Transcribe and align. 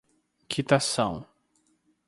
quitação 0.49 1.29